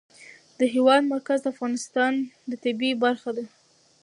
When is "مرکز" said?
1.13-1.39